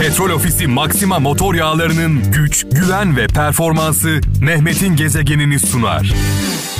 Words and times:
Petrol 0.00 0.30
Ofisi 0.30 0.66
Maxima 0.66 1.18
motor 1.18 1.54
yağlarının 1.54 2.32
güç, 2.32 2.66
güven 2.72 3.16
ve 3.16 3.26
performansı 3.26 4.20
Mehmet'in 4.40 4.96
gezegenini 4.96 5.58
sunar. 5.58 6.14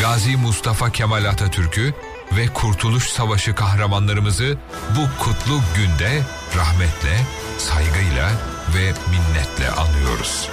Gazi 0.01 0.37
Mustafa 0.37 0.93
Kemal 0.93 1.25
Atatürk'ü 1.25 1.95
ve 2.37 2.47
Kurtuluş 2.55 3.05
Savaşı 3.05 3.55
kahramanlarımızı 3.55 4.59
bu 4.97 5.23
kutlu 5.25 5.61
günde 5.77 6.23
rahmetle, 6.57 7.17
saygıyla 7.59 8.31
ve 8.77 8.93
minnetle 9.11 9.71
anıyoruz. 9.71 10.49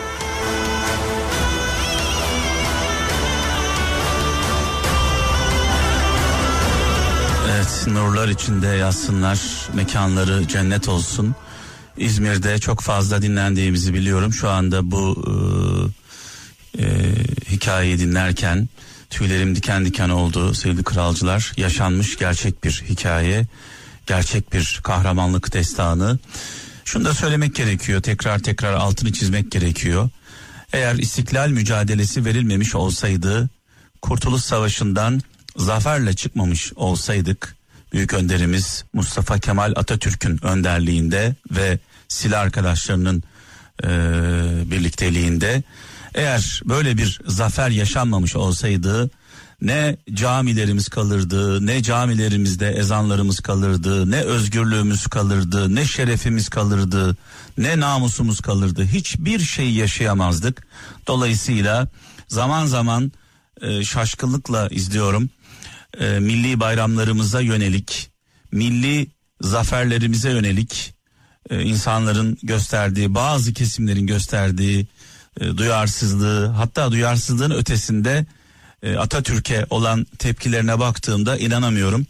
Evet 7.51 7.87
nurlar 7.87 8.27
içinde 8.27 8.67
yatsınlar 8.67 9.69
mekanları 9.73 10.47
cennet 10.47 10.89
olsun. 10.89 11.35
İzmir'de 11.97 12.59
çok 12.59 12.81
fazla 12.81 13.21
dinlendiğimizi 13.21 13.93
biliyorum. 13.93 14.33
Şu 14.33 14.49
anda 14.49 14.91
bu 14.91 15.25
e, 16.77 16.83
e, 16.83 17.13
hikayeyi 17.49 17.99
dinlerken 17.99 18.69
tüylerim 19.09 19.55
diken 19.55 19.85
diken 19.85 20.09
oldu 20.09 20.53
sevgili 20.53 20.83
kralcılar. 20.83 21.51
Yaşanmış 21.57 22.17
gerçek 22.17 22.63
bir 22.63 22.83
hikaye, 22.89 23.45
gerçek 24.07 24.53
bir 24.53 24.79
kahramanlık 24.83 25.53
destanı. 25.53 26.19
Şunu 26.85 27.05
da 27.05 27.13
söylemek 27.13 27.55
gerekiyor 27.55 28.01
tekrar 28.01 28.39
tekrar 28.39 28.73
altını 28.73 29.13
çizmek 29.13 29.51
gerekiyor. 29.51 30.09
Eğer 30.73 30.95
istiklal 30.95 31.49
mücadelesi 31.49 32.25
verilmemiş 32.25 32.75
olsaydı 32.75 33.49
Kurtuluş 34.01 34.43
Savaşı'ndan 34.43 35.21
zaferle 35.57 36.13
çıkmamış 36.13 36.73
olsaydık 36.75 37.55
büyük 37.93 38.13
önderimiz 38.13 38.85
Mustafa 38.93 39.39
Kemal 39.39 39.73
Atatürk'ün 39.75 40.45
önderliğinde 40.45 41.35
ve 41.51 41.79
silah 42.07 42.41
arkadaşlarının 42.41 43.23
e, 43.83 43.89
birlikteliğinde 44.71 45.63
eğer 46.15 46.61
böyle 46.65 46.97
bir 46.97 47.21
zafer 47.27 47.69
yaşanmamış 47.69 48.35
olsaydı 48.35 49.09
ne 49.61 49.97
camilerimiz 50.13 50.87
kalırdı, 50.87 51.65
ne 51.65 51.83
camilerimizde 51.83 52.69
ezanlarımız 52.69 53.39
kalırdı, 53.39 54.11
ne 54.11 54.21
özgürlüğümüz 54.21 55.07
kalırdı, 55.07 55.75
ne 55.75 55.85
şerefimiz 55.85 56.49
kalırdı, 56.49 57.17
ne 57.57 57.79
namusumuz 57.79 58.41
kalırdı. 58.41 58.85
Hiçbir 58.85 59.39
şey 59.39 59.73
yaşayamazdık. 59.73 60.67
Dolayısıyla 61.07 61.87
zaman 62.27 62.65
zaman 62.65 63.11
e, 63.61 63.83
şaşkınlıkla 63.83 64.67
izliyorum. 64.67 65.29
E, 65.99 66.19
milli 66.19 66.59
bayramlarımıza 66.59 67.41
yönelik, 67.41 68.11
milli 68.51 69.07
zaferlerimize 69.41 70.29
yönelik 70.29 70.93
e, 71.49 71.61
insanların 71.61 72.37
gösterdiği, 72.43 73.15
bazı 73.15 73.53
kesimlerin 73.53 74.07
gösterdiği 74.07 74.87
e, 75.41 75.57
duyarsızlığı, 75.57 76.47
hatta 76.47 76.91
duyarsızlığın 76.91 77.51
ötesinde 77.51 78.25
e, 78.83 78.95
Atatürk'e 78.95 79.65
olan 79.69 80.05
tepkilerine 80.19 80.79
baktığımda 80.79 81.37
inanamıyorum. 81.37 82.05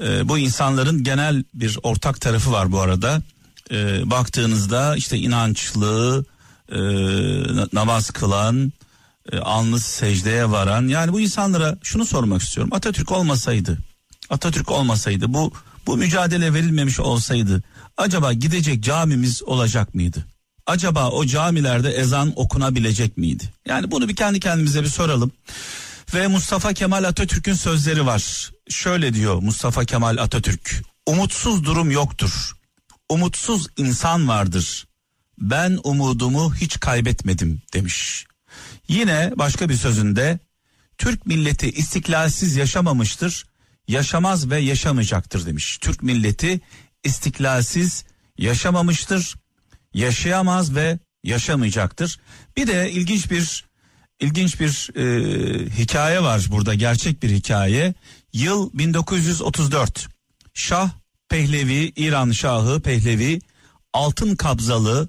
E, 0.00 0.28
bu 0.28 0.38
insanların 0.38 1.04
genel 1.04 1.44
bir 1.54 1.78
ortak 1.82 2.20
tarafı 2.20 2.52
var 2.52 2.72
bu 2.72 2.80
arada. 2.80 3.22
E, 3.70 4.10
baktığınızda 4.10 4.96
işte 4.96 5.18
inançlı, 5.18 6.24
e, 6.72 6.78
namaz 7.72 8.10
kılan, 8.10 8.72
e, 9.32 9.38
alnı 9.38 9.80
secdeye 9.80 10.50
varan 10.50 10.88
yani 10.88 11.12
bu 11.12 11.20
insanlara 11.20 11.78
şunu 11.82 12.06
sormak 12.06 12.42
istiyorum. 12.42 12.72
Atatürk 12.74 13.12
olmasaydı, 13.12 13.78
Atatürk 14.30 14.70
olmasaydı 14.70 15.34
bu 15.34 15.52
bu 15.86 15.96
mücadele 15.96 16.54
verilmemiş 16.54 17.00
olsaydı 17.00 17.62
acaba 17.96 18.32
gidecek 18.32 18.82
camimiz 18.82 19.42
olacak 19.42 19.94
mıydı? 19.94 20.26
Acaba 20.66 21.10
o 21.10 21.26
camilerde 21.26 21.90
ezan 21.90 22.32
okunabilecek 22.36 23.16
miydi? 23.16 23.44
Yani 23.66 23.90
bunu 23.90 24.08
bir 24.08 24.16
kendi 24.16 24.40
kendimize 24.40 24.82
bir 24.82 24.88
soralım. 24.88 25.32
Ve 26.14 26.26
Mustafa 26.26 26.72
Kemal 26.72 27.04
Atatürk'ün 27.04 27.54
sözleri 27.54 28.06
var. 28.06 28.50
Şöyle 28.68 29.14
diyor 29.14 29.42
Mustafa 29.42 29.84
Kemal 29.84 30.16
Atatürk. 30.16 30.82
Umutsuz 31.06 31.64
durum 31.64 31.90
yoktur. 31.90 32.52
Umutsuz 33.08 33.66
insan 33.76 34.28
vardır. 34.28 34.86
Ben 35.38 35.78
umudumu 35.84 36.54
hiç 36.54 36.80
kaybetmedim 36.80 37.62
demiş. 37.74 38.26
Yine 38.88 39.32
başka 39.36 39.68
bir 39.68 39.74
sözünde 39.74 40.38
Türk 40.98 41.26
milleti 41.26 41.70
istiklalsiz 41.70 42.56
yaşamamıştır, 42.56 43.46
yaşamaz 43.88 44.50
ve 44.50 44.58
yaşamayacaktır 44.58 45.46
demiş. 45.46 45.78
Türk 45.80 46.02
milleti 46.02 46.60
istiklalsiz 47.04 48.04
yaşamamıştır, 48.38 49.34
yaşayamaz 49.94 50.74
ve 50.74 50.98
yaşamayacaktır. 51.24 52.20
Bir 52.56 52.66
de 52.66 52.90
ilginç 52.90 53.30
bir 53.30 53.64
ilginç 54.20 54.60
bir 54.60 54.90
e, 54.96 55.04
hikaye 55.70 56.22
var 56.22 56.46
burada 56.50 56.74
gerçek 56.74 57.22
bir 57.22 57.30
hikaye. 57.30 57.94
Yıl 58.32 58.70
1934. 58.74 60.08
Şah 60.54 60.90
Pehlevi 61.28 61.92
İran 61.96 62.30
Şahı 62.30 62.80
Pehlevi 62.80 63.40
altın 63.92 64.36
kabzalı 64.36 65.08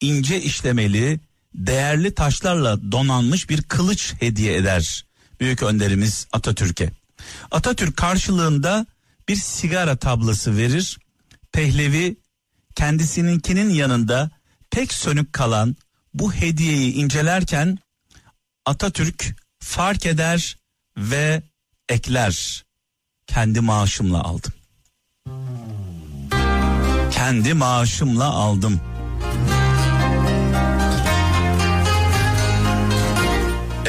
ince 0.00 0.42
işlemeli 0.42 1.20
değerli 1.54 2.14
taşlarla 2.14 2.92
donanmış 2.92 3.48
bir 3.50 3.62
kılıç 3.62 4.14
hediye 4.20 4.56
eder 4.56 5.04
büyük 5.40 5.62
önderimiz 5.62 6.26
Atatürk'e. 6.32 6.90
Atatürk 7.50 7.96
karşılığında 7.96 8.86
bir 9.28 9.36
sigara 9.36 9.96
tablası 9.96 10.56
verir. 10.56 10.98
Pehlevi 11.52 12.16
kendisininkinin 12.74 13.70
yanında 13.70 14.30
pek 14.70 14.92
sönük 14.92 15.32
kalan 15.32 15.76
bu 16.14 16.32
hediyeyi 16.32 16.92
incelerken 16.92 17.78
Atatürk 18.66 19.36
fark 19.58 20.06
eder 20.06 20.58
ve 20.96 21.42
ekler. 21.88 22.64
Kendi 23.26 23.60
maaşımla 23.60 24.24
aldım. 24.24 24.52
Kendi 27.10 27.54
maaşımla 27.54 28.24
aldım. 28.24 28.91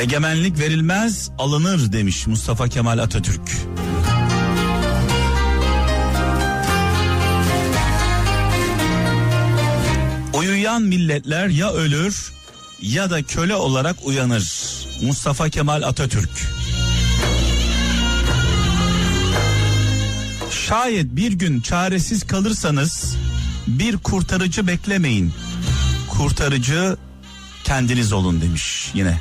Egemenlik 0.04 0.60
verilmez 0.60 1.30
alınır 1.38 1.94
demiş 1.94 2.28
Mustafa 2.28 2.68
Kemal 2.68 2.98
Atatürk. 2.98 3.42
Uyuyan 10.34 10.82
milletler 10.82 11.48
ya 11.48 11.72
ölür 11.72 12.34
ya 12.82 13.10
da 13.10 13.24
köle 13.24 13.56
olarak 13.56 13.96
uyanır. 14.04 14.74
Mustafa 15.02 15.50
Kemal 15.50 15.82
Atatürk. 15.82 16.32
Şayet 20.68 21.16
bir 21.16 21.32
gün 21.32 21.62
çaresiz 21.62 22.28
kalırsanız 22.28 23.16
bir 23.68 23.98
kurtarıcı 23.98 24.68
beklemeyin. 24.68 25.34
Kurtarıcı 26.10 26.98
kendiniz 27.64 28.14
olun 28.14 28.42
demiş 28.42 28.92
yine. 28.94 29.20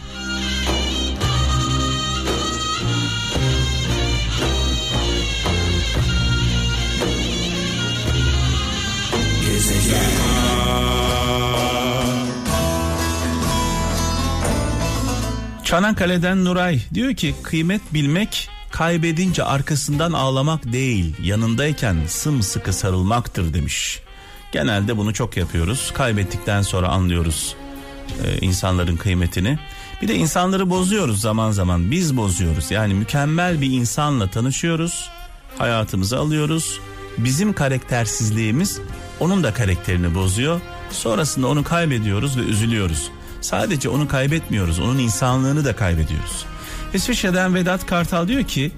Çanakkale'den 15.73 16.45
Nuray 16.45 16.81
diyor 16.95 17.15
ki 17.15 17.35
kıymet 17.43 17.81
bilmek 17.95 18.51
kaybedince 18.71 19.45
arkasından 19.45 20.13
ağlamak 20.13 20.73
değil 20.73 21.15
yanındayken 21.23 21.97
sımsıkı 22.07 22.73
sarılmaktır 22.73 23.55
demiş. 23.55 24.01
Genelde 24.53 24.97
bunu 24.97 25.15
çok 25.15 25.37
yapıyoruz 25.37 25.91
kaybettikten 25.95 26.63
sonra 26.63 26.89
anlıyoruz 26.89 27.55
e, 28.25 28.39
insanların 28.39 28.97
kıymetini. 28.97 29.59
Bir 30.03 30.09
de 30.09 30.15
insanları 30.15 30.71
bozuyoruz 30.71 31.21
zaman 31.21 31.51
zaman 31.51 31.91
biz 31.91 32.17
bozuyoruz 32.17 32.71
yani 32.71 32.95
mükemmel 32.95 33.61
bir 33.61 33.71
insanla 33.71 34.31
tanışıyoruz 34.31 35.11
hayatımıza 35.59 36.19
alıyoruz 36.19 36.81
bizim 37.19 37.53
karaktersizliğimiz 37.53 38.81
onun 39.21 39.43
da 39.43 39.55
karakterini 39.55 40.15
bozuyor 40.15 40.61
sonrasında 40.91 41.47
onu 41.47 41.65
kaybediyoruz 41.65 42.37
ve 42.39 42.41
üzülüyoruz. 42.41 43.11
Sadece 43.43 43.89
onu 43.89 44.09
kaybetmiyoruz, 44.09 44.79
onun 44.79 44.99
insanlığını 44.99 45.65
da 45.65 45.77
kaybediyoruz. 45.77 46.47
İsviçre'den 46.95 47.55
Vedat 47.55 47.87
Kartal 47.87 48.29
diyor 48.29 48.43
ki, 48.43 48.73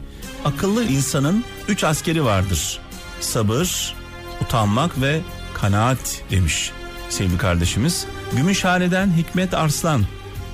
akıllı 0.44 0.84
insanın 0.84 1.44
üç 1.68 1.84
askeri 1.84 2.24
vardır. 2.24 2.80
Sabır, 3.20 3.94
utanmak 4.42 5.00
ve 5.00 5.20
kanaat 5.54 6.22
demiş 6.30 6.70
sevgili 7.08 7.38
kardeşimiz. 7.38 8.06
Gümüşhane'den 8.32 9.16
Hikmet 9.16 9.54
Arslan, 9.54 10.04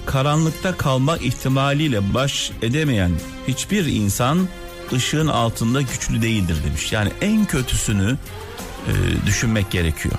karanlıkta 0.06 0.76
kalma 0.76 1.16
ihtimaliyle 1.16 2.14
baş 2.14 2.52
edemeyen 2.62 3.10
hiçbir 3.48 3.86
insan 3.86 4.48
ışığın 4.92 5.26
altında 5.26 5.82
güçlü 5.82 6.22
değildir 6.22 6.56
demiş. 6.66 6.92
Yani 6.92 7.10
en 7.20 7.44
kötüsünü 7.44 8.16
e, 8.86 9.26
düşünmek 9.26 9.70
gerekiyor. 9.70 10.14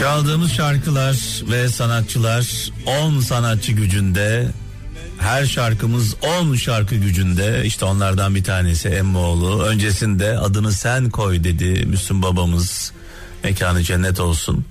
Çaldığımız 0.00 0.52
şarkılar 0.52 1.42
ve 1.50 1.68
sanatçılar 1.68 2.70
10 2.86 3.20
sanatçı 3.20 3.72
gücünde 3.72 4.48
her 5.18 5.46
şarkımız 5.46 6.16
10 6.40 6.54
şarkı 6.54 6.94
gücünde. 6.94 7.62
İşte 7.64 7.84
onlardan 7.84 8.34
bir 8.34 8.44
tanesi 8.44 8.88
Emmoğlu. 8.88 9.62
Öncesinde 9.62 10.38
adını 10.38 10.72
sen 10.72 11.10
koy 11.10 11.44
dedi 11.44 11.86
Müslüm 11.86 12.22
babamız. 12.22 12.92
Mekanı 13.44 13.82
cennet 13.82 14.20
olsun. 14.20 14.64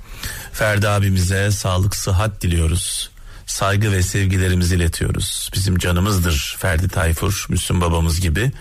Ferdi 0.53 0.87
abimize 0.87 1.51
sağlık 1.51 1.95
sıhhat 1.95 2.41
diliyoruz 2.41 3.12
saygı 3.53 3.91
ve 3.91 4.03
sevgilerimizi 4.03 4.75
iletiyoruz 4.75 5.49
bizim 5.53 5.77
canımızdır 5.77 6.55
Ferdi 6.59 6.87
Tayfur 6.87 7.45
Müslüm 7.49 7.81
babamız 7.81 8.21
gibi 8.21 8.51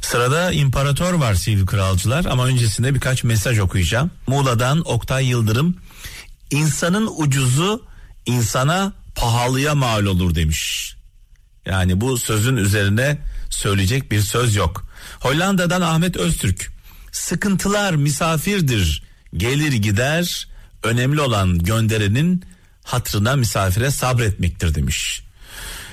sırada 0.00 0.52
imparator 0.52 1.14
var 1.14 1.34
Silvi 1.34 1.66
Kralcılar 1.66 2.24
ama 2.24 2.46
öncesinde 2.46 2.94
birkaç 2.94 3.24
mesaj 3.24 3.58
okuyacağım 3.58 4.10
Muğla'dan 4.26 4.90
Oktay 4.90 5.26
Yıldırım 5.26 5.76
insanın 6.50 7.10
ucuzu 7.16 7.86
insana 8.26 8.92
pahalıya 9.14 9.74
mal 9.74 10.04
olur 10.06 10.34
demiş. 10.34 10.94
Yani 11.66 12.00
bu 12.00 12.18
sözün 12.18 12.56
üzerine 12.56 13.18
söyleyecek 13.50 14.12
bir 14.12 14.20
söz 14.20 14.56
yok. 14.56 14.84
Hollanda'dan 15.20 15.80
Ahmet 15.80 16.16
Öztürk. 16.16 16.72
Sıkıntılar 17.12 17.94
misafirdir. 17.94 19.02
Gelir 19.36 19.72
gider. 19.72 20.48
Önemli 20.82 21.20
olan 21.20 21.58
gönderenin 21.58 22.44
hatrına 22.84 23.36
misafire 23.36 23.90
sabretmektir 23.90 24.74
demiş. 24.74 25.22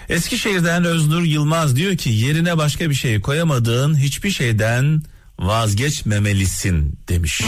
Eskişehir'den 0.10 0.84
Öznur 0.84 1.24
Yılmaz 1.24 1.76
diyor 1.76 1.98
ki 1.98 2.10
yerine 2.10 2.58
başka 2.58 2.90
bir 2.90 2.96
şey 2.96 3.22
koyamadığın 3.22 3.98
hiçbir 3.98 4.32
şeyden 4.32 5.04
vazgeçmemelisin 5.40 7.00
demiş. 7.10 7.42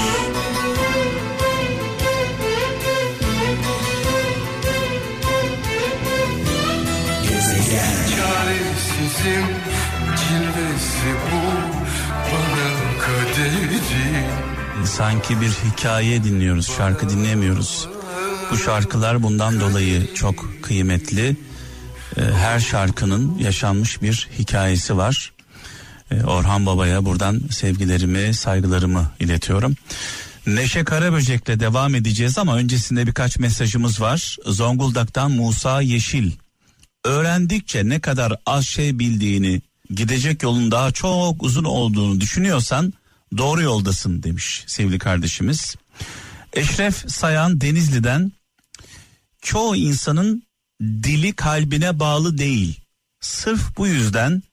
Çaresizim 8.15 9.47
cilvesi 10.17 11.11
bu 11.31 11.41
bana 12.31 12.99
kaderi 12.99 13.71
Sanki 14.85 15.41
bir 15.41 15.49
hikaye 15.49 16.23
dinliyoruz, 16.23 16.71
şarkı 16.77 17.09
dinlemiyoruz. 17.09 17.87
Bu 18.51 18.57
şarkılar 18.57 19.23
bundan 19.23 19.59
dolayı 19.59 20.13
çok 20.13 20.63
kıymetli. 20.63 21.35
Ee, 22.17 22.21
her 22.21 22.59
şarkının 22.59 23.37
yaşanmış 23.37 24.01
bir 24.01 24.29
hikayesi 24.39 24.97
var. 24.97 25.33
Ee, 26.11 26.23
Orhan 26.23 26.65
Baba'ya 26.65 27.05
buradan 27.05 27.41
sevgilerimi, 27.51 28.33
saygılarımı 28.33 29.11
iletiyorum. 29.19 29.75
Neşe 30.47 30.83
Karaböcek'le 30.83 31.59
devam 31.59 31.95
edeceğiz 31.95 32.37
ama 32.37 32.55
öncesinde 32.55 33.07
birkaç 33.07 33.39
mesajımız 33.39 34.01
var. 34.01 34.37
Zonguldak'tan 34.45 35.31
Musa 35.31 35.81
Yeşil. 35.81 36.31
Öğrendikçe 37.05 37.89
ne 37.89 37.99
kadar 37.99 38.33
az 38.45 38.65
şey 38.65 38.99
bildiğini, 38.99 39.61
gidecek 39.89 40.43
yolun 40.43 40.71
daha 40.71 40.91
çok 40.91 41.43
uzun 41.43 41.63
olduğunu 41.63 42.21
düşünüyorsan 42.21 42.93
doğru 43.37 43.61
yoldasın 43.61 44.23
demiş 44.23 44.63
sevgili 44.67 44.99
kardeşimiz. 44.99 45.75
Eşref 46.53 47.11
Sayan 47.11 47.61
Denizli'den 47.61 48.31
çoğu 49.41 49.75
insanın 49.75 50.43
dili 50.81 51.33
kalbine 51.33 51.99
bağlı 51.99 52.37
değil. 52.37 52.79
Sırf 53.19 53.77
bu 53.77 53.87
yüzden 53.87 54.43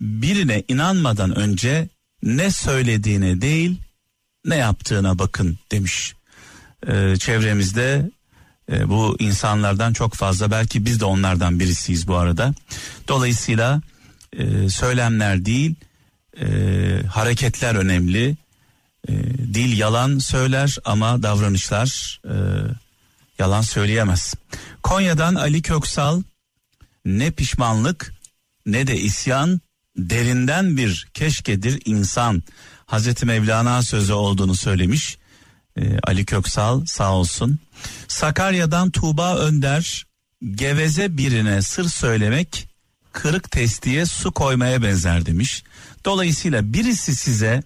birine 0.00 0.62
inanmadan 0.68 1.38
önce 1.38 1.88
ne 2.22 2.50
söylediğine 2.50 3.40
değil 3.40 3.80
ne 4.44 4.56
yaptığına 4.56 5.18
bakın 5.18 5.58
demiş. 5.72 6.14
Ee, 6.86 7.16
çevremizde 7.18 8.10
e, 8.72 8.88
bu 8.88 9.16
insanlardan 9.18 9.92
çok 9.92 10.14
fazla 10.14 10.50
belki 10.50 10.84
biz 10.84 11.00
de 11.00 11.04
onlardan 11.04 11.60
birisiyiz 11.60 12.08
bu 12.08 12.16
arada. 12.16 12.54
Dolayısıyla 13.08 13.80
e, 14.32 14.68
söylemler 14.68 15.44
değil 15.44 15.74
e, 16.40 16.46
hareketler 17.10 17.74
önemli. 17.74 18.36
E, 19.08 19.12
dil 19.54 19.78
yalan 19.78 20.18
söyler 20.18 20.76
ama 20.84 21.22
davranışlar 21.22 22.20
e, 22.24 22.36
yalan 23.38 23.62
söyleyemez. 23.62 24.34
Konya'dan 24.82 25.34
Ali 25.34 25.62
Köksal 25.62 26.22
ne 27.04 27.30
pişmanlık 27.30 28.14
ne 28.66 28.86
de 28.86 28.96
isyan 28.96 29.60
derinden 29.96 30.76
bir 30.76 31.08
keşkedir 31.14 31.82
insan. 31.84 32.42
Hazreti 32.86 33.26
Mevlana 33.26 33.82
sözü 33.82 34.12
olduğunu 34.12 34.54
söylemiş. 34.54 35.18
Ee, 35.76 35.98
Ali 36.02 36.24
Köksal 36.24 36.86
sağ 36.86 37.14
olsun. 37.14 37.58
Sakarya'dan 38.08 38.90
Tuğba 38.90 39.36
Önder 39.36 40.06
geveze 40.54 41.16
birine 41.16 41.62
sır 41.62 41.88
söylemek 41.88 42.68
kırık 43.12 43.50
testiye 43.50 44.06
su 44.06 44.32
koymaya 44.32 44.82
benzer 44.82 45.26
demiş. 45.26 45.64
Dolayısıyla 46.04 46.72
birisi 46.72 47.16
size 47.16 47.62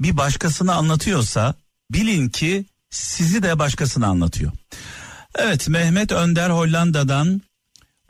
bir 0.00 0.16
başkasını 0.16 0.74
anlatıyorsa 0.74 1.54
bilin 1.90 2.28
ki 2.28 2.64
sizi 2.90 3.42
de 3.42 3.58
başkasına 3.58 4.06
anlatıyor. 4.06 4.52
Evet 5.34 5.68
Mehmet 5.68 6.12
Önder 6.12 6.50
Hollanda'dan 6.50 7.42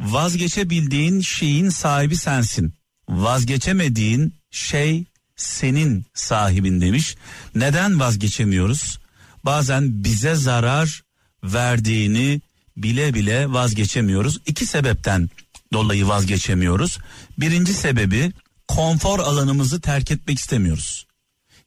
vazgeçebildiğin 0.00 1.20
şeyin 1.20 1.68
sahibi 1.68 2.16
sensin. 2.16 2.74
Vazgeçemediğin 3.08 4.34
şey 4.50 5.04
senin 5.36 6.06
sahibin 6.14 6.80
demiş. 6.80 7.16
Neden 7.54 8.00
vazgeçemiyoruz? 8.00 8.98
Bazen 9.44 10.04
bize 10.04 10.34
zarar 10.34 11.02
verdiğini 11.44 12.40
bile 12.76 13.14
bile 13.14 13.52
vazgeçemiyoruz. 13.52 14.38
İki 14.46 14.66
sebepten 14.66 15.30
dolayı 15.72 16.08
vazgeçemiyoruz. 16.08 16.98
Birinci 17.38 17.74
sebebi 17.74 18.32
konfor 18.68 19.18
alanımızı 19.18 19.80
terk 19.80 20.10
etmek 20.10 20.38
istemiyoruz. 20.38 21.06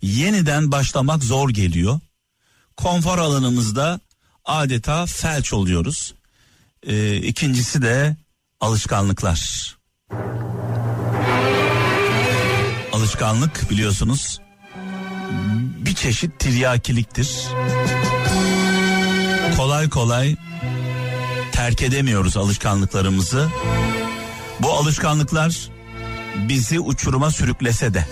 Yeniden 0.02 0.72
başlamak 0.72 1.24
zor 1.24 1.50
geliyor. 1.50 2.00
Konfor 2.78 3.18
alanımızda 3.18 4.00
adeta 4.46 5.06
felç 5.06 5.54
oluyoruz. 5.54 6.16
Ee, 6.88 7.16
ikincisi 7.16 7.82
de 7.82 8.16
alışkanlıklar. 8.60 9.76
Alışkanlık 12.92 13.70
biliyorsunuz 13.70 14.40
bir 15.86 15.96
çeşit 15.96 16.40
tiryakiliktir. 16.40 17.30
Kolay 19.58 19.90
kolay 19.90 20.36
terk 21.52 21.82
edemiyoruz 21.82 22.38
alışkanlıklarımızı. 22.38 23.50
Bu 24.60 24.74
alışkanlıklar 24.74 25.70
bizi 26.36 26.80
uçuruma 26.80 27.32
sürüklese 27.32 27.94
de. 27.94 28.08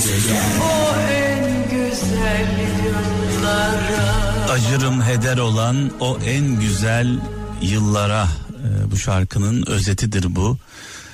O 0.00 0.96
en 1.10 1.70
güzel 1.70 2.48
yıllara 2.84 4.50
Acırım 4.50 5.02
heder 5.02 5.38
olan 5.38 5.90
o 6.00 6.18
en 6.26 6.60
güzel 6.60 7.18
yıllara 7.62 8.28
e, 8.50 8.90
bu 8.90 8.96
şarkının 8.96 9.64
özetidir 9.66 10.36
bu. 10.36 10.58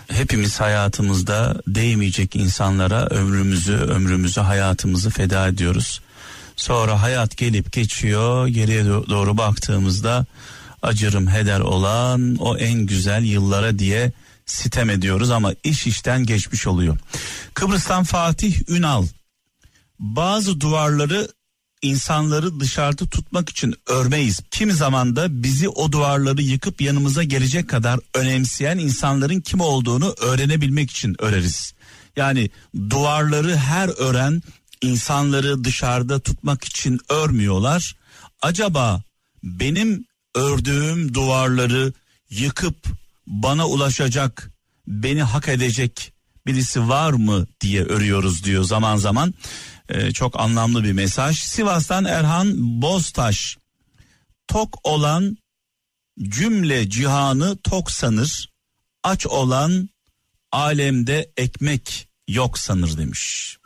Hepimiz 0.09 0.61
hayatımızda 0.61 1.63
değmeyecek 1.67 2.37
insanlara 2.37 3.07
ömrümüzü, 3.07 3.75
ömrümüzü, 3.77 4.41
hayatımızı 4.41 5.11
feda 5.11 5.49
ediyoruz. 5.49 6.01
Sonra 6.57 7.03
hayat 7.03 7.37
gelip 7.37 7.73
geçiyor, 7.73 8.47
geriye 8.47 8.83
do- 8.83 9.11
doğru 9.11 9.39
baktığımızda 9.39 10.27
acırım 10.83 11.29
heder 11.29 11.61
olan 11.61 12.37
o 12.37 12.57
en 12.57 12.81
güzel 12.81 13.23
yıllara 13.25 13.79
diye 13.79 14.13
sitem 14.47 14.91
ediyoruz 14.91 15.31
ama 15.31 15.55
iş 15.65 15.87
işten 15.87 16.27
geçmiş 16.27 16.67
oluyor. 16.67 16.99
Kıbrıs'tan 17.55 18.05
Fatih 18.05 18.69
Ünal 18.69 19.07
bazı 19.99 20.61
duvarları 20.61 21.29
insanları 21.83 22.61
dışarıda 22.61 23.07
tutmak 23.07 23.49
için 23.49 23.75
örmeyiz. 23.87 24.41
Kimi 24.51 24.73
zaman 24.73 25.17
da 25.17 25.43
bizi 25.43 25.69
o 25.69 25.93
duvarları 25.93 26.43
yıkıp 26.43 26.81
yanımıza 26.81 27.23
gelecek 27.23 27.69
kadar 27.69 28.01
önemseyen 28.15 28.79
insanların 28.79 29.41
kim 29.41 29.61
olduğunu 29.61 30.15
öğrenebilmek 30.21 30.91
için 30.91 31.17
öreriz. 31.19 31.75
Yani 32.17 32.51
duvarları 32.91 33.57
her 33.57 33.89
ören 33.89 34.43
insanları 34.83 35.65
dışarıda 35.65 36.21
tutmak 36.21 36.65
için 36.65 37.01
örmüyorlar. 37.09 37.97
Acaba 38.43 39.03
benim 39.43 40.05
ördüğüm 40.35 41.15
duvarları 41.15 41.93
yıkıp 42.31 42.77
bana 43.27 43.67
ulaşacak, 43.67 44.51
beni 44.87 45.23
hak 45.23 45.49
edecek 45.49 46.13
birisi 46.47 46.89
var 46.89 47.13
mı 47.13 47.47
diye 47.61 47.83
örüyoruz 47.83 48.45
diyor 48.45 48.65
zaman 48.65 48.97
zaman. 48.97 49.35
Ee, 49.89 50.13
çok 50.13 50.41
anlamlı 50.41 50.85
bir 50.85 50.93
mesaj. 50.93 51.39
Sivas'tan 51.39 52.05
Erhan 52.05 52.83
Boztaş. 52.83 53.59
Tok 54.49 54.79
olan 54.85 55.37
cümle 56.23 56.91
cihanı 56.91 57.57
tok 57.57 57.91
sanır. 57.91 58.53
Aç 59.03 59.27
olan 59.27 59.89
alemde 60.53 61.33
ekmek 61.37 62.09
yok 62.29 62.59
sanır 62.59 62.99
demiş. 62.99 63.57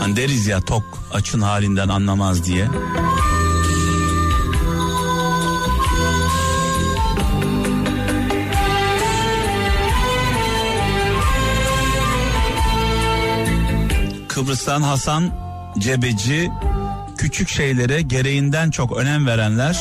Hani 0.00 0.16
deriz 0.16 0.46
ya 0.46 0.60
tok 0.60 1.08
açın 1.12 1.40
halinden 1.40 1.88
anlamaz 1.88 2.44
diye. 2.44 2.68
Kıbrıs'tan 14.38 14.82
Hasan 14.82 15.30
Cebeci 15.78 16.50
küçük 17.16 17.48
şeylere 17.48 18.02
gereğinden 18.02 18.70
çok 18.70 18.96
önem 18.96 19.26
verenler 19.26 19.78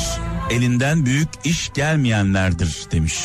elinden 0.50 1.06
büyük 1.06 1.30
iş 1.44 1.72
gelmeyenlerdir 1.74 2.78
demiş. 2.92 3.16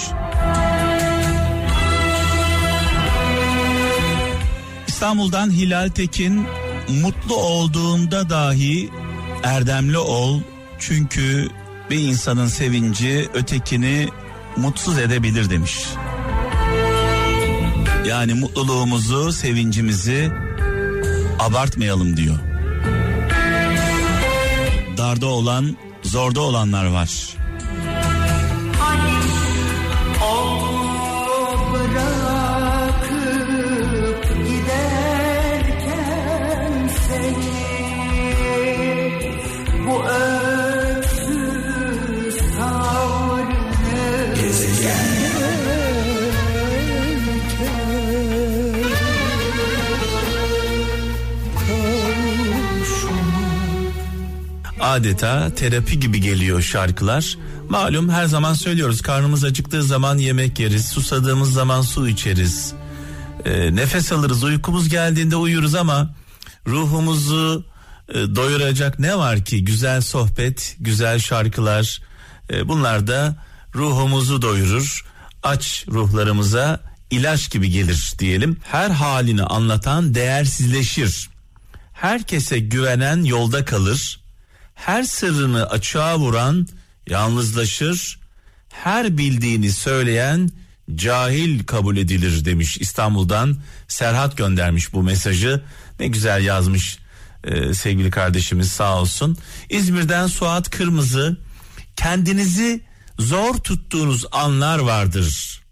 İstanbul'dan 4.88 5.50
Hilal 5.50 5.88
Tekin 5.88 6.46
mutlu 7.02 7.36
olduğunda 7.36 8.30
dahi 8.30 8.90
erdemli 9.42 9.98
ol 9.98 10.40
çünkü 10.78 11.48
bir 11.90 11.98
insanın 11.98 12.46
sevinci 12.46 13.28
ötekini 13.34 14.08
mutsuz 14.56 14.98
edebilir 14.98 15.50
demiş. 15.50 15.86
Yani 18.06 18.34
mutluluğumuzu, 18.34 19.32
sevincimizi 19.32 20.32
abartmayalım 21.42 22.16
diyor. 22.16 22.38
Darda 24.96 25.26
olan, 25.26 25.76
zorda 26.02 26.40
olanlar 26.40 26.86
var. 26.86 27.41
Adeta 54.82 55.54
terapi 55.54 56.00
gibi 56.00 56.20
geliyor 56.20 56.62
şarkılar. 56.62 57.38
Malum 57.68 58.10
her 58.10 58.26
zaman 58.26 58.54
söylüyoruz 58.54 59.00
karnımız 59.02 59.44
acıktığı 59.44 59.82
zaman 59.82 60.18
yemek 60.18 60.58
yeriz, 60.58 60.88
susadığımız 60.88 61.52
zaman 61.52 61.82
su 61.82 62.08
içeriz. 62.08 62.72
Ee, 63.44 63.76
nefes 63.76 64.12
alırız, 64.12 64.44
uykumuz 64.44 64.88
geldiğinde 64.88 65.36
uyuruz 65.36 65.74
ama 65.74 66.14
ruhumuzu 66.66 67.64
e, 68.08 68.14
doyuracak 68.14 68.98
ne 68.98 69.18
var 69.18 69.44
ki? 69.44 69.64
Güzel 69.64 70.00
sohbet, 70.00 70.76
güzel 70.80 71.18
şarkılar. 71.18 72.00
e, 72.50 72.68
bunlar 72.68 73.06
da 73.06 73.36
ruhumuzu 73.74 74.42
doyurur. 74.42 75.04
Aç 75.42 75.84
ruhlarımıza 75.88 76.80
ilaç 77.10 77.50
gibi 77.50 77.70
gelir 77.70 78.12
diyelim. 78.18 78.56
Her 78.62 78.90
halini 78.90 79.42
anlatan 79.42 80.14
değersizleşir. 80.14 81.30
Herkese 81.92 82.58
güvenen 82.58 83.24
yolda 83.24 83.64
kalır. 83.64 84.20
Her 84.86 85.02
sırrını 85.02 85.66
açığa 85.66 86.18
vuran 86.18 86.66
yalnızlaşır. 87.08 88.18
Her 88.68 89.18
bildiğini 89.18 89.72
söyleyen 89.72 90.50
cahil 90.94 91.64
kabul 91.64 91.96
edilir 91.96 92.44
demiş 92.44 92.78
İstanbul'dan 92.80 93.56
Serhat 93.88 94.36
göndermiş 94.36 94.92
bu 94.92 95.02
mesajı. 95.02 95.62
Ne 96.00 96.06
güzel 96.06 96.44
yazmış 96.44 96.98
e, 97.44 97.74
sevgili 97.74 98.10
kardeşimiz 98.10 98.72
sağ 98.72 99.00
olsun. 99.00 99.36
İzmir'den 99.70 100.26
Suat 100.26 100.70
Kırmızı 100.70 101.36
kendinizi 101.96 102.80
zor 103.18 103.54
tuttuğunuz 103.54 104.24
anlar 104.32 104.78
vardır. 104.78 105.62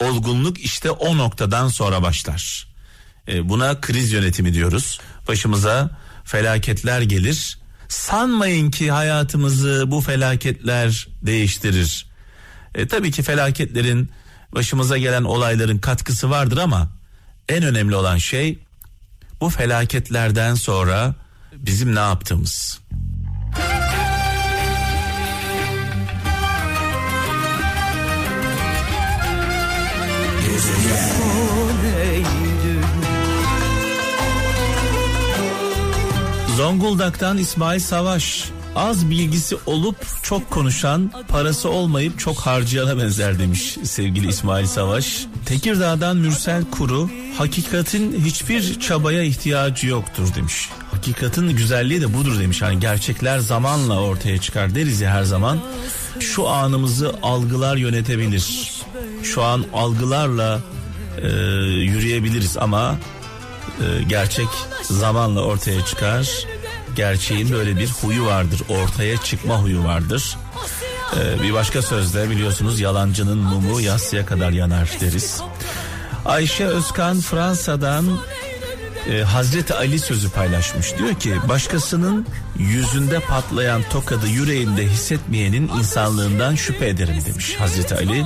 Olgunluk 0.00 0.58
işte 0.58 0.90
o 0.90 1.18
noktadan 1.18 1.68
sonra 1.68 2.02
başlar. 2.02 2.68
E, 3.28 3.48
buna 3.48 3.80
kriz 3.80 4.12
yönetimi 4.12 4.54
diyoruz. 4.54 5.00
Başımıza 5.28 5.98
felaketler 6.24 7.00
gelir. 7.00 7.61
Sanmayın 7.92 8.70
ki 8.70 8.90
hayatımızı 8.90 9.84
bu 9.86 10.00
felaketler 10.00 11.08
değiştirir. 11.22 12.06
E, 12.74 12.88
tabii 12.88 13.10
ki 13.10 13.22
felaketlerin 13.22 14.10
başımıza 14.54 14.98
gelen 14.98 15.24
olayların 15.24 15.78
katkısı 15.78 16.30
vardır 16.30 16.56
ama 16.56 16.90
en 17.48 17.62
önemli 17.62 17.96
olan 17.96 18.16
şey 18.16 18.58
bu 19.40 19.50
felaketlerden 19.50 20.54
sonra 20.54 21.14
bizim 21.52 21.94
ne 21.94 22.00
yaptığımız. 22.00 22.80
Zonguldak'tan 36.56 37.38
İsmail 37.38 37.80
Savaş 37.80 38.50
az 38.76 39.10
bilgisi 39.10 39.56
olup 39.66 39.96
çok 40.22 40.50
konuşan 40.50 41.12
parası 41.28 41.68
olmayıp 41.70 42.18
çok 42.18 42.38
harcayana 42.38 42.98
benzer 42.98 43.38
demiş 43.38 43.76
sevgili 43.82 44.28
İsmail 44.28 44.66
Savaş. 44.66 45.26
Tekirdağ'dan 45.46 46.16
Mürsel 46.16 46.64
Kuru 46.64 47.10
hakikatin 47.38 48.24
hiçbir 48.24 48.80
çabaya 48.80 49.22
ihtiyacı 49.22 49.86
yoktur 49.86 50.34
demiş. 50.34 50.68
Hakikatin 50.90 51.48
güzelliği 51.48 52.00
de 52.00 52.14
budur 52.14 52.40
demiş. 52.40 52.62
Hani 52.62 52.80
gerçekler 52.80 53.38
zamanla 53.38 54.00
ortaya 54.00 54.38
çıkar 54.38 54.74
deriz 54.74 55.00
ya 55.00 55.10
her 55.10 55.24
zaman. 55.24 55.58
Şu 56.20 56.48
anımızı 56.48 57.14
algılar 57.22 57.76
yönetebilir. 57.76 58.72
Şu 59.22 59.42
an 59.42 59.64
algılarla 59.74 60.60
e, 61.22 61.28
yürüyebiliriz 61.66 62.56
ama 62.56 62.96
e, 63.80 64.02
gerçek 64.02 64.48
zamanla 64.82 65.40
ortaya 65.40 65.84
çıkar. 65.84 66.46
Gerçeğin 66.96 67.52
böyle 67.52 67.76
bir 67.76 67.88
huyu 67.88 68.26
vardır. 68.26 68.62
Ortaya 68.68 69.16
çıkma 69.16 69.62
huyu 69.62 69.84
vardır. 69.84 70.36
E, 71.16 71.42
bir 71.42 71.52
başka 71.52 71.82
sözde 71.82 72.30
biliyorsunuz 72.30 72.80
yalancının 72.80 73.38
mumu 73.38 73.80
yassıya 73.80 74.26
kadar 74.26 74.50
yanar 74.50 74.90
deriz. 75.00 75.42
Ayşe 76.24 76.66
Özkan 76.66 77.20
Fransa'dan 77.20 78.04
e, 79.10 79.22
Hazreti 79.22 79.74
Ali 79.74 79.98
sözü 79.98 80.30
paylaşmış. 80.30 80.98
Diyor 80.98 81.14
ki 81.14 81.34
başkasının 81.48 82.26
yüzünde 82.58 83.20
patlayan 83.20 83.82
tokadı 83.90 84.26
yüreğinde 84.26 84.86
hissetmeyenin 84.86 85.68
insanlığından 85.68 86.54
şüphe 86.54 86.88
ederim 86.88 87.16
demiş 87.26 87.56
Hazreti 87.58 87.94
Ali. 87.94 88.24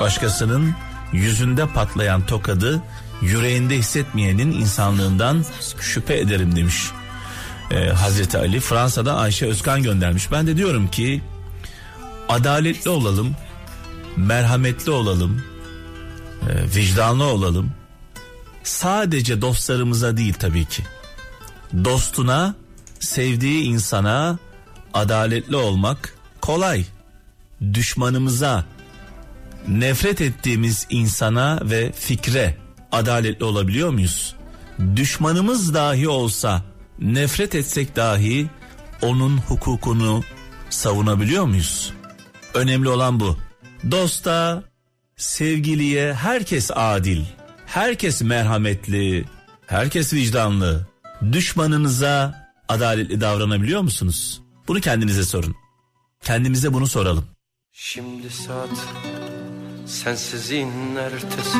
Başkasının 0.00 0.74
yüzünde 1.12 1.66
patlayan 1.66 2.26
tokadı 2.26 2.82
yüreğinde 3.22 3.78
hissetmeyenin 3.78 4.52
insanlığından 4.52 5.44
şüphe 5.80 6.18
ederim 6.18 6.56
demiş. 6.56 6.90
Ee, 7.70 7.88
Hazreti 7.88 8.38
Ali 8.38 8.60
Fransa'da 8.60 9.16
Ayşe 9.16 9.46
Özkan 9.46 9.82
göndermiş. 9.82 10.30
Ben 10.30 10.46
de 10.46 10.56
diyorum 10.56 10.88
ki 10.88 11.22
adaletli 12.28 12.90
olalım, 12.90 13.36
merhametli 14.16 14.90
olalım, 14.90 15.42
e, 16.50 16.76
vicdanlı 16.76 17.24
olalım. 17.24 17.72
Sadece 18.64 19.40
dostlarımıza 19.40 20.16
değil 20.16 20.34
tabii 20.34 20.64
ki. 20.64 20.82
Dostuna, 21.84 22.54
sevdiği 23.00 23.62
insana 23.62 24.38
adaletli 24.94 25.56
olmak 25.56 26.14
kolay. 26.40 26.84
Düşmanımıza, 27.74 28.64
nefret 29.68 30.20
ettiğimiz 30.20 30.86
insana 30.90 31.60
ve 31.62 31.92
fikre 31.92 32.56
adaletli 32.92 33.44
olabiliyor 33.44 33.90
muyuz? 33.90 34.34
Düşmanımız 34.96 35.74
dahi 35.74 36.08
olsa 36.08 36.62
nefret 36.98 37.54
etsek 37.54 37.96
dahi 37.96 38.50
onun 39.02 39.38
hukukunu 39.38 40.22
savunabiliyor 40.70 41.44
muyuz? 41.44 41.92
Önemli 42.54 42.88
olan 42.88 43.20
bu. 43.20 43.36
Dosta, 43.90 44.62
sevgiliye 45.16 46.14
herkes 46.14 46.70
adil, 46.74 47.24
herkes 47.66 48.22
merhametli, 48.22 49.24
herkes 49.66 50.12
vicdanlı. 50.14 50.86
Düşmanınıza 51.32 52.42
adaletli 52.68 53.20
davranabiliyor 53.20 53.80
musunuz? 53.80 54.42
Bunu 54.68 54.80
kendinize 54.80 55.24
sorun. 55.24 55.56
Kendimize 56.24 56.72
bunu 56.72 56.86
soralım. 56.86 57.24
Şimdi 57.72 58.30
saat 58.30 58.70
Sensizin 59.86 60.96
ertesi 60.96 61.58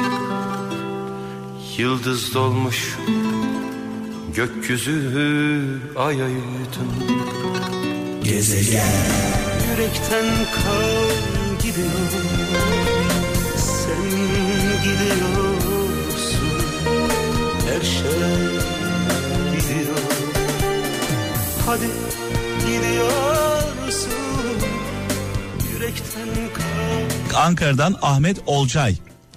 Yıldız 1.78 2.34
dolmuş 2.34 2.98
Gökyüzü 4.34 5.80
ay 5.96 6.22
aydın 6.22 6.92
Gezegen. 8.24 8.86
Yürekten 9.70 10.24
kan 10.54 11.58
gidiyor 11.62 11.88
Sen 13.56 14.10
gidiyorsun. 14.84 16.48
Her 17.68 17.80
şey 17.80 18.10
gidiyor. 19.52 19.96
Hadi 21.66 21.86
gidiyorsun. 22.66 24.12
Yürekten 25.74 26.28
kan. 26.54 27.40
Ankara'dan 27.46 27.96
Ahmet 28.02 28.36
Olcay. 28.46 28.96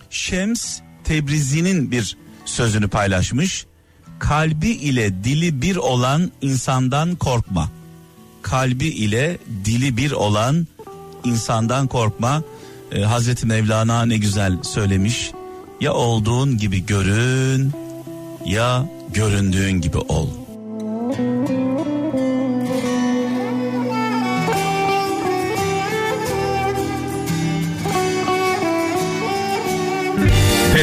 Şems 0.10 0.80
Tebrizi'nin 1.04 1.92
bir 1.92 2.18
sözünü 2.46 2.88
paylaşmış. 2.88 3.66
Kalbi 4.20 4.70
ile 4.70 5.24
dili 5.24 5.62
bir 5.62 5.76
olan 5.76 6.32
insandan 6.42 7.16
korkma. 7.16 7.70
Kalbi 8.42 8.88
ile 8.88 9.38
dili 9.66 9.98
bir 9.98 10.12
olan 10.12 10.68
insandan 11.24 11.88
korkma. 11.88 12.44
Ee, 12.92 13.02
Hazreti 13.02 13.46
Mevlana 13.46 14.06
ne 14.06 14.18
güzel 14.18 14.64
söylemiş. 14.64 15.32
Ya 15.82 15.94
olduğun 15.94 16.58
gibi 16.58 16.86
görün 16.86 17.72
ya 18.46 18.86
göründüğün 19.14 19.82
gibi 19.82 19.98
ol. 19.98 20.30